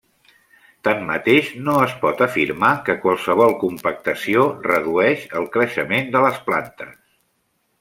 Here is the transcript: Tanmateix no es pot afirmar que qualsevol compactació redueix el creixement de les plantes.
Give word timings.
Tanmateix 0.85 1.51
no 1.67 1.75
es 1.81 1.93
pot 2.05 2.23
afirmar 2.27 2.71
que 2.87 2.95
qualsevol 3.03 3.53
compactació 3.65 4.47
redueix 4.71 5.29
el 5.43 5.47
creixement 5.59 6.11
de 6.17 6.25
les 6.27 6.43
plantes. 6.51 6.99